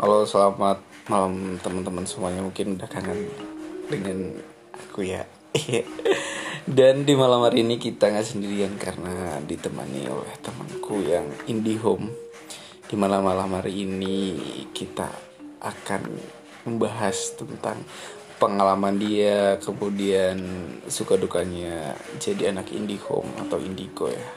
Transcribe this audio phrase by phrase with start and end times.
[0.00, 0.80] Halo, selamat
[1.12, 2.40] malam teman-teman semuanya.
[2.40, 3.28] Mungkin udah kangen
[3.84, 4.32] dengan
[4.72, 5.28] aku ya.
[6.80, 12.08] Dan di malam hari ini kita nggak sendirian karena ditemani oleh temanku yang indie home.
[12.88, 14.40] Di malam-malam hari ini
[14.72, 15.04] kita
[15.60, 16.16] akan
[16.64, 17.84] membahas tentang
[18.40, 20.40] pengalaman dia, kemudian
[20.88, 24.28] suka dukanya jadi anak indie home atau indigo ya.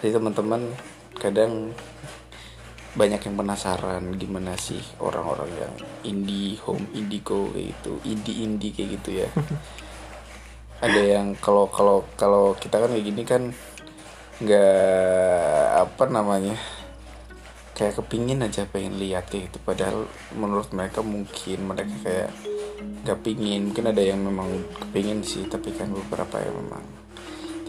[0.00, 0.64] Jadi teman-teman
[1.20, 1.76] kadang
[2.90, 8.90] banyak yang penasaran gimana sih orang-orang yang indie home indigo kayak gitu indie indie kayak
[8.98, 9.28] gitu ya.
[10.84, 13.42] Ada yang kalau kalau kalau kita kan kayak gini kan
[14.40, 16.56] nggak apa namanya
[17.76, 19.58] kayak kepingin aja pengen lihat kayak gitu.
[19.62, 22.30] Padahal menurut mereka mungkin mereka kayak
[23.06, 23.70] nggak pingin.
[23.70, 24.50] Mungkin ada yang memang
[24.82, 26.84] kepingin sih tapi kan beberapa yang memang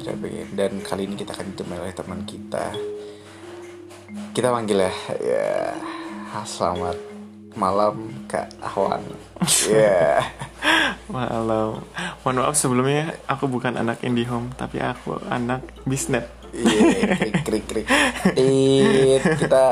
[0.01, 2.73] tidak pengen dan kali ini kita akan ditemani oleh teman kita
[4.31, 5.48] kita panggil ya ya
[6.48, 6.96] selamat
[7.60, 9.04] malam kak Ahwan
[9.68, 10.23] ya
[11.12, 11.84] Malam.
[12.23, 16.32] Mohon maaf sebelumnya aku bukan anak IndiHome tapi aku anak bisnet.
[16.55, 17.88] iya krik krik krik
[19.35, 19.63] kita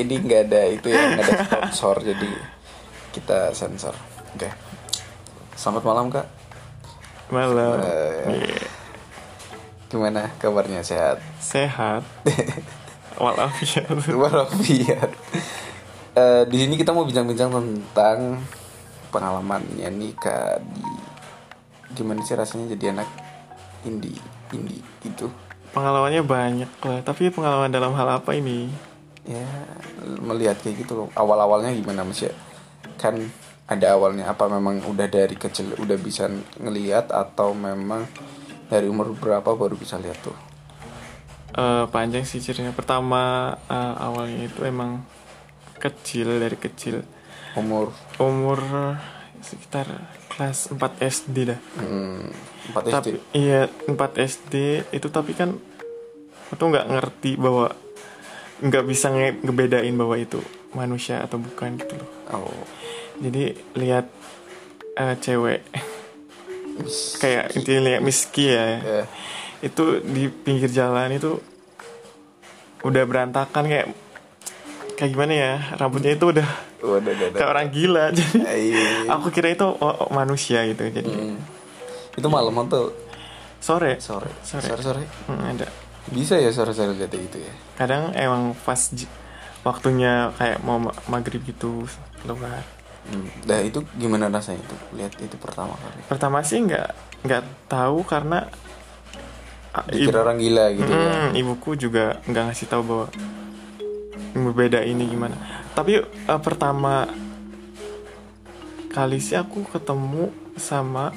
[0.00, 2.30] ini nggak ada itu ya nggak ada sponsor jadi
[3.12, 3.92] kita sensor
[4.36, 4.48] oke
[5.56, 6.26] selamat malam kak
[7.28, 7.80] Malam.
[7.84, 8.44] Eh.
[8.44, 8.64] Iya.
[9.88, 12.04] gimana kabarnya sehat Sehat.
[13.18, 13.90] Walafiat.
[14.22, 15.10] walafiat
[16.18, 18.42] Eh, di sini kita mau bincang-bincang tentang
[19.14, 20.86] pengalamannya nih kak di
[21.94, 23.06] gimana sih rasanya jadi anak
[23.86, 24.18] indie
[24.50, 25.30] indie gitu
[25.68, 26.98] Pengalamannya banyak lah.
[27.06, 28.88] Tapi pengalaman dalam hal apa ini?
[29.28, 29.44] ya
[30.24, 32.32] melihat kayak gitu loh awal-awalnya gimana mas ya
[32.96, 33.20] kan
[33.68, 38.08] ada awalnya apa memang udah dari kecil udah bisa ngelihat atau memang
[38.72, 40.32] dari umur berapa baru bisa lihat tuh
[41.58, 42.70] Eh, panjang sih ceritanya.
[42.70, 45.02] Pertama eh, awalnya itu emang
[45.82, 47.02] kecil dari kecil.
[47.58, 47.90] umur?
[48.22, 48.62] Umur
[49.42, 49.90] sekitar
[50.30, 51.58] kelas 4 SD dah.
[51.58, 52.30] hmm,
[52.70, 54.54] 4 SD tapi iya 4 SD
[54.94, 55.58] itu tapi kan
[56.54, 57.74] aku nggak ngerti bahwa
[58.62, 60.38] nggak bisa nge- ngebedain bahwa itu
[60.70, 62.10] manusia atau bukan gitu loh.
[62.46, 62.62] Oh.
[63.18, 64.06] Jadi lihat
[64.94, 65.66] eh, cewek.
[67.18, 68.66] Kayak intinya lihat miski ya.
[68.78, 69.02] Ya
[69.58, 71.42] itu di pinggir jalan itu
[72.80, 73.86] udah berantakan kayak
[74.94, 78.04] kayak gimana ya rambutnya itu udah udah udah udah kayak orang gila.
[78.16, 79.10] Jadi Iya.
[79.10, 81.38] aku kira itu oh, oh, manusia gitu jadi Hmm.
[82.14, 82.90] itu malam atau
[83.58, 83.98] sore.
[83.98, 84.30] Sore.
[84.42, 84.62] Sore.
[84.64, 85.02] sore sore?
[85.26, 85.66] Hmm, ada.
[86.08, 87.52] Bisa ya sore sore lihat gitu ya?
[87.74, 88.78] Kadang emang pas
[89.60, 91.86] waktunya kayak mau ma- maghrib gitu
[92.22, 92.62] keluar.
[93.08, 93.24] Hmm.
[93.48, 96.04] nah itu gimana rasanya tuh lihat itu pertama kali?
[96.04, 96.88] Pertama sih nggak
[97.24, 98.44] nggak tahu karena
[99.84, 103.06] dikira orang gila gitu ya Hmm, ibuku juga nggak ngasih tahu bahwa
[104.30, 105.34] berbeda ini gimana
[105.72, 107.06] tapi eh, pertama
[108.88, 111.12] kali sih aku ketemu sama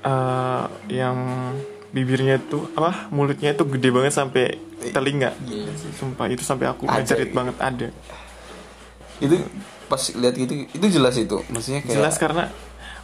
[0.00, 1.16] eh, yang
[1.88, 5.90] bibirnya tuh apa mulutnya tuh gede banget sampai telinga Gila sih.
[5.90, 7.34] sumpah itu sampai aku Ada ngejerit gitu.
[7.34, 7.88] banget ada
[9.18, 9.34] itu
[9.84, 12.44] pas lihat gitu itu jelas itu maksudnya kayak jelas karena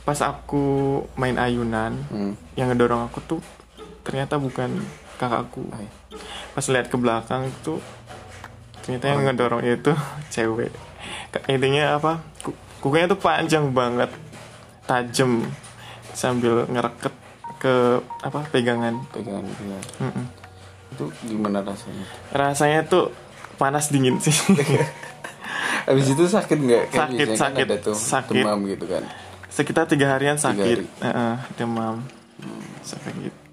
[0.04, 0.62] pas aku
[1.14, 2.36] main ayunan Hmm.
[2.54, 3.40] yang ngedorong aku tuh
[4.04, 4.84] ternyata bukan
[5.16, 5.64] kakakku.
[5.72, 5.88] Ay.
[6.54, 7.82] pas lihat ke belakang tuh
[8.78, 9.90] ternyata yang ngedorong itu
[10.34, 10.70] cewek.
[11.50, 12.22] Intinya apa?
[12.44, 14.12] Ku- kukunya tuh panjang banget
[14.86, 15.42] tajam
[16.14, 17.10] sambil ngereket
[17.58, 19.02] ke apa pegangan.
[19.10, 20.26] Pegangan pegangan Mm-mm.
[20.94, 22.04] itu gimana rasanya?
[22.30, 23.10] Rasanya tuh
[23.56, 24.36] panas dingin sih.
[25.88, 26.84] Habis itu sakit nggak?
[26.92, 28.44] Sakit, kan sakit, ada tuh sakit.
[28.46, 29.02] demam gitu kan?
[29.50, 30.62] Sekitar tiga harian sakit.
[30.62, 30.86] hari.
[31.02, 32.04] Heeh, demam.
[32.80, 33.43] Sakit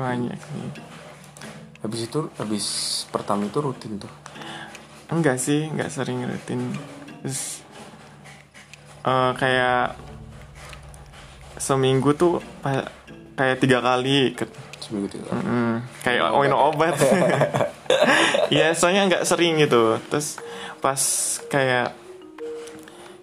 [0.00, 0.40] banyak.
[0.40, 0.72] Nih
[1.80, 2.66] habis itu habis
[3.08, 4.12] pertama itu rutin tuh?
[5.08, 6.76] Enggak sih enggak sering rutin.
[7.24, 7.64] Terus
[9.04, 9.96] eh, kayak
[11.60, 12.40] seminggu tuh
[13.36, 14.36] kayak tiga kali
[14.80, 15.44] seminggu tiga kali.
[15.44, 16.96] Mm, kayak oh minum obat.
[18.50, 19.94] Iya soalnya nggak sering gitu.
[20.10, 20.42] Terus
[20.82, 20.98] pas
[21.46, 21.94] kayak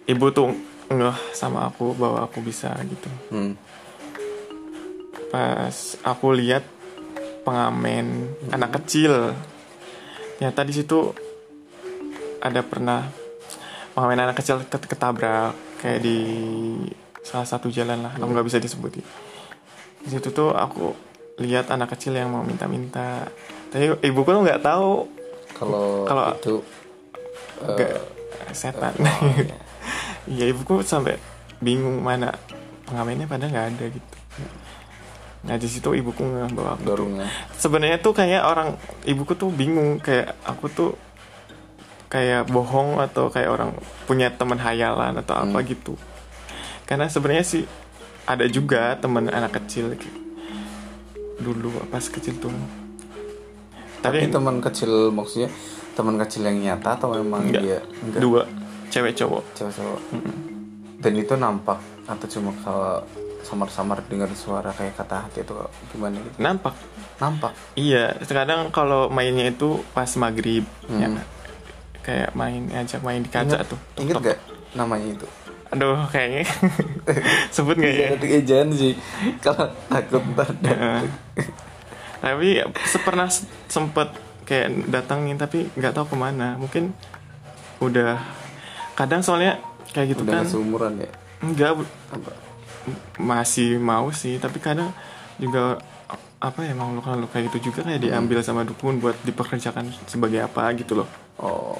[0.07, 0.55] ibu tuh
[0.87, 3.11] ngeh sama aku bahwa aku bisa gitu.
[3.27, 3.59] Hmm.
[5.27, 6.63] Pas aku lihat
[7.43, 9.33] pengamen anak kecil.
[10.37, 11.11] Ternyata di situ
[12.37, 13.07] ada pernah
[13.91, 16.17] pengamen anak kecil ket- ketabrak kayak di
[17.25, 19.03] salah satu jalan lah aku nggak bisa disebutin.
[20.03, 20.93] Di situ tuh aku
[21.37, 23.27] lihat anak kecil yang mau minta-minta.
[23.67, 25.09] Tapi ibuku tuh nggak tahu.
[25.57, 26.55] Kalau Kalau- itu
[27.65, 27.97] eh,
[28.45, 28.93] nggak setan.
[29.01, 29.57] oh, iya.
[30.37, 31.17] iya ibuku sampai
[31.57, 32.29] bingung mana
[32.85, 34.15] pengamennya padahal nggak ada gitu
[35.45, 36.75] nah di situ ibuku nggak bawa.
[36.75, 38.69] Aku dorongnya sebenarnya tuh kayak orang
[39.05, 40.91] ibuku tuh bingung kayak aku tuh
[42.07, 43.75] kayak bohong atau kayak orang
[44.07, 45.67] punya teman hayalan atau apa Hmm.
[45.67, 45.93] gitu.
[46.87, 47.63] Karena sebenarnya sih
[48.23, 50.25] ada juga teman anak kecil gitu.
[51.37, 52.49] dulu pas kecil tuh.
[54.01, 55.53] Tapi tapi, teman kecil maksudnya
[55.93, 58.41] teman kecil yang nyata atau memang enggak, dia enggak dua
[58.89, 59.43] cewek cowok.
[59.53, 60.01] Cewek cowok.
[60.97, 61.77] Dan itu nampak
[62.07, 63.03] atau cuma kalau
[63.39, 65.53] samar-samar dengar suara kayak kata hati itu
[65.89, 66.35] gimana gitu?
[66.37, 66.75] nampak
[67.17, 67.51] Nampak.
[67.73, 70.99] iya kadang kalau mainnya itu pas maghrib Hmm.
[70.99, 71.09] ya
[72.01, 74.39] kayak main ajak main di kaca Ingat- tuh Ingat gak
[74.73, 75.27] namanya itu?
[75.67, 76.47] aduh kayaknya
[77.55, 78.95] sebut nggak ya Iya, ejaan sih.
[79.37, 80.47] Kalau takut ntar
[82.23, 82.63] tapi
[83.01, 83.27] pernah
[83.67, 84.09] sempet
[84.43, 86.95] kayak datangin tapi nggak tahu ke mana mungkin
[87.77, 88.15] udah
[88.95, 89.59] kadang soalnya
[89.91, 91.11] kayak gitu udah kan seumuran ya.
[91.39, 91.77] Enggak
[93.17, 94.89] masih mau sih tapi kadang
[95.35, 95.77] juga
[96.37, 100.69] apa ya makhluk makhluk kayak gitu juga kayak diambil sama dukun buat dipekerjakan sebagai apa
[100.73, 101.77] gitu loh Oh.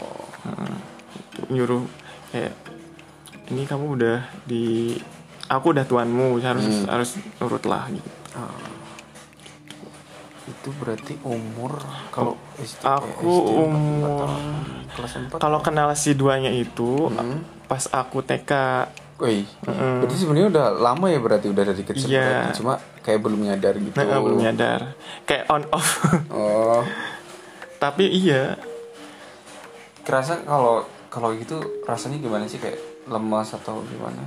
[1.47, 1.81] nyuruh
[2.29, 2.53] kayak
[3.47, 4.93] ini kamu udah di
[5.47, 6.85] aku udah tuanmu harus Hmm.
[6.87, 7.09] harus
[7.39, 8.09] nurut lah gitu
[10.47, 11.75] Itu berarti umur
[12.07, 14.43] kalau SD, aku empat- umur- empat tahun.
[14.89, 15.37] kelas 4.
[15.37, 17.43] kalau kenal si duanya itu Hmm.
[17.65, 18.51] pas aku TK
[19.17, 22.21] Wih, berarti sebenarnya udah lama ya berarti udah dari kecil Iya.
[22.21, 22.53] berarti.
[22.55, 23.95] cuma kayak belum nyadar gitu.
[23.95, 24.81] nah, belum nyadar
[25.25, 25.89] kayak on off
[26.29, 26.85] Oh,
[27.81, 28.61] tapi iya
[30.01, 34.21] kerasa kalau kalau gitu rasanya gimana sih kayak lemas atau gimana?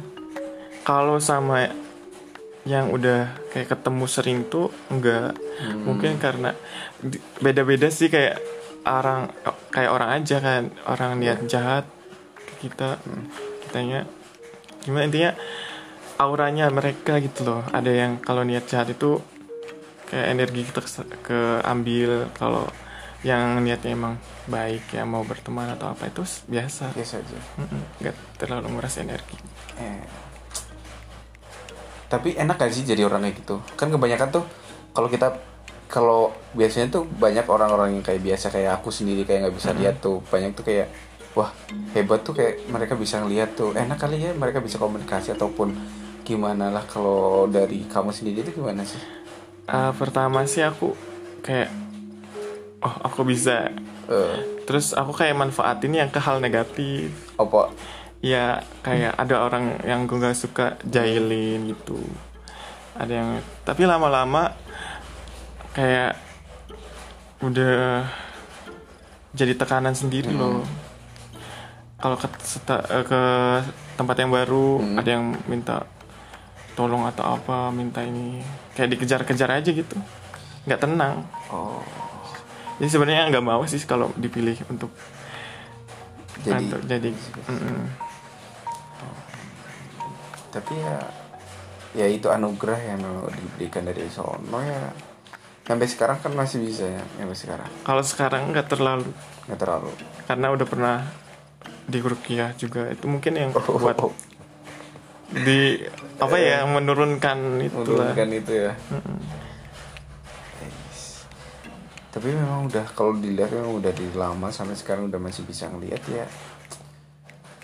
[0.83, 1.71] kalau sama
[2.63, 5.85] yang udah kayak ketemu sering tuh enggak Hmm.
[5.85, 6.57] mungkin karena
[7.37, 8.41] beda-beda sih kayak
[8.83, 9.29] orang
[9.69, 11.85] kayak orang aja kan orang niat jahat
[12.35, 12.97] ke kita
[13.63, 14.09] kitanya
[14.85, 15.31] gimana intinya
[16.21, 19.21] auranya mereka gitu loh ada yang kalau niat jahat itu
[20.11, 20.81] kayak energi kita
[21.23, 22.67] keambil kalau
[23.21, 24.17] yang niatnya emang
[24.49, 27.39] baik ya mau berteman atau apa itu biasa Biasa aja.
[28.01, 29.37] Nggak terlalu nguras energi
[29.81, 30.05] Eh.
[32.11, 33.57] Tapi enak gak sih jadi orang kayak gitu?
[33.79, 34.45] Kan kebanyakan tuh
[34.93, 35.37] kalau kita
[35.91, 39.99] kalau biasanya tuh banyak orang-orang yang kayak biasa kayak aku sendiri kayak nggak bisa lihat
[39.99, 40.87] tuh banyak tuh kayak
[41.35, 41.51] wah
[41.95, 43.75] hebat tuh kayak mereka bisa ngeliat tuh.
[43.77, 45.75] Enak kali ya mereka bisa komunikasi ataupun
[46.27, 49.01] gimana lah kalau dari kamu sendiri itu gimana sih?
[49.67, 50.95] Ah, pertama sih aku
[51.43, 51.71] kayak
[52.83, 53.71] oh aku bisa.
[54.11, 57.15] Eh, terus aku kayak manfaatin yang ke hal negatif.
[57.39, 57.71] Apa?
[58.21, 61.97] ya kayak ada orang yang gue gak suka jahilin gitu.
[62.97, 63.31] Ada yang
[63.65, 64.53] tapi lama-lama
[65.73, 66.21] kayak
[67.41, 68.05] udah
[69.33, 70.61] jadi tekanan sendiri loh
[72.01, 73.23] kalau ke, seta- eh, ke
[73.95, 74.97] tempat yang baru Hmm.
[74.97, 75.85] ada yang minta
[76.75, 78.41] tolong atau apa minta ini
[78.73, 79.97] kayak dikejar-kejar aja gitu.
[80.65, 81.29] Nggak tenang.
[81.53, 81.85] Oh,
[82.81, 84.89] jadi sebenarnya nggak mau sih kalau dipilih untuk
[86.41, 86.65] jadi.
[86.65, 87.85] untuk jadi mm-mm.
[90.51, 90.97] tapi ya
[91.93, 94.91] ya itu anugerah yang diberikan dari sono ya.
[95.69, 97.71] Sampai sekarang kan masih bisa ya sampai sekarang.
[97.87, 99.13] Kalau sekarang nggak terlalu.
[99.47, 99.91] Nggak terlalu.
[100.27, 100.97] Karena udah pernah
[101.91, 102.87] di rukiah juga.
[102.89, 103.99] Itu mungkin yang Oh, buat
[105.31, 105.79] di
[106.19, 108.73] apa ya menurunkan itu menurunkan itu ya.
[112.11, 116.03] Tapi memang udah kalau dilihat memang udah dari lama sampai sekarang udah masih bisa ngelihat
[116.11, 116.27] ya.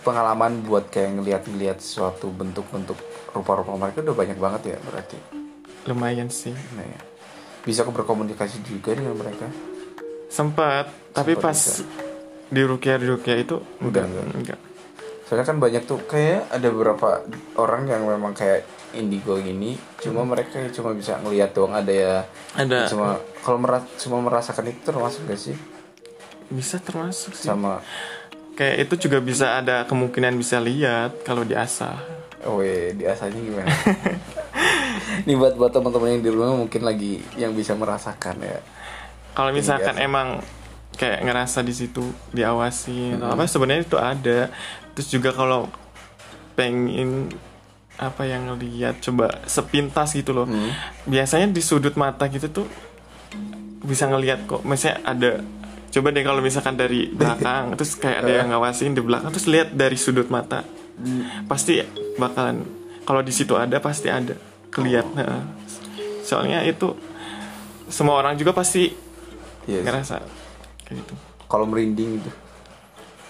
[0.07, 2.95] Pengalaman buat kayak ngelihat-ngelihat suatu bentuk-bentuk
[3.35, 5.19] rupa-rupa mereka udah banyak banget ya berarti.
[5.91, 6.55] Lumayan sih.
[6.79, 7.01] Nah ya.
[7.67, 9.51] Bisa berkomunikasi juga dengan mereka.
[10.31, 12.06] Sempat tapi Sempat pas bisa.
[12.47, 14.39] Di rukiah di rukiah itu Udah enggak enggak.
[14.39, 14.61] enggak.
[15.27, 17.23] Soalnya kan banyak tuh kayak ada beberapa
[17.59, 18.63] orang yang memang kayak
[18.95, 22.15] indigo gini cuma mereka cuma bisa ngelihat doang ada ya
[22.57, 22.87] ada.
[22.89, 25.57] cuma kalau meras cuma merasakan itu termasuk gak sih?
[26.49, 27.51] Bisa termasuk sih.
[27.51, 27.83] Sama.
[28.57, 33.69] Kayak itu juga bisa ada kemungkinan bisa lihat kalau diasah oh iya biasanya gimana?
[35.27, 38.61] Ini buat buat teman-teman yang di rumah mungkin lagi yang bisa merasakan ya.
[39.35, 40.41] Kalau misalkan emang
[40.97, 43.21] kayak ngerasa di situ diawasi.
[43.21, 44.39] Atau apa sebenarnya itu ada.
[44.97, 45.69] Terus juga kalau
[46.57, 47.29] pengen
[47.97, 50.49] apa yang ngeliat coba sepintas gitu loh.
[50.49, 50.73] Hmm.
[51.09, 52.67] biasanya di sudut mata gitu tuh
[53.85, 54.65] bisa ngelihat kok.
[54.65, 55.31] Misalnya ada
[55.93, 59.73] coba deh kalau misalkan dari belakang terus kayak ada yang ngawasin di belakang terus lihat
[59.73, 60.65] dari sudut mata.
[61.49, 61.81] Pasti
[62.17, 62.65] bakalan
[63.05, 64.37] kalau di situ ada pasti ada
[64.73, 65.07] kelihat.
[65.17, 65.43] Heeh.
[66.27, 66.91] soalnya itu
[67.87, 69.79] semua orang juga pasti sih.
[69.79, 70.46] ngerasa
[70.87, 71.15] kayak gitu.
[71.51, 72.31] Kalau merinding gitu.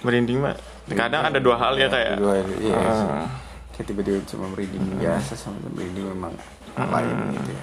[0.05, 2.79] Merinding mah kadang ada dua hal ya kayak dua hal, iya.
[2.79, 3.27] Ah.
[3.75, 6.33] kayak tiba-tiba cuma merinding biasa sama merinding memang
[6.79, 7.63] lain gitu ya.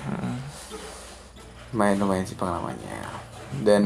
[1.71, 2.99] Lumayan lumayan sih pengalamannya.
[3.53, 3.83] Dan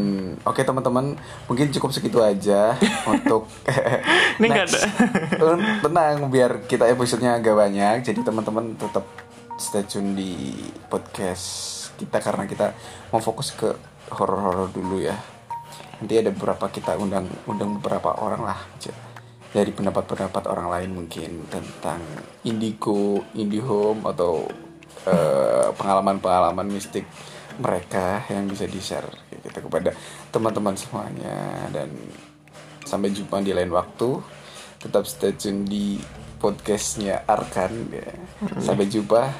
[0.47, 1.19] oke teman-teman
[1.51, 2.73] mungkin cukup segitu aja
[3.13, 3.51] untuk
[4.39, 4.87] Ini next.
[5.37, 8.07] Eh, tenang biar kita episodenya agak banyak.
[8.07, 9.05] Jadi teman-teman tetap
[9.59, 10.55] stay tune di
[10.87, 12.71] podcast kita karena kita
[13.11, 13.69] mau fokus ke
[14.13, 15.17] horor-horor dulu ya
[15.97, 18.59] nanti ada beberapa kita undang undang beberapa orang lah
[19.57, 22.03] dari pendapat-pendapat orang lain mungkin tentang
[22.43, 24.45] indigo, indihome atau
[25.07, 27.07] eh, pengalaman-pengalaman mistik
[27.57, 29.95] mereka yang bisa di share gitu kepada
[30.29, 31.65] teman-teman semuanya.
[31.73, 31.89] Dan
[32.85, 34.21] sampai jumpa di lain waktu.
[34.77, 35.97] Tetap stay tune di
[36.37, 38.13] podcastnya Arkan ya.
[38.61, 39.33] sampai jumpa.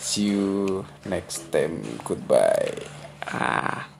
[0.00, 1.84] See you next time.
[2.00, 2.80] Goodbye.
[3.28, 3.93] Ah.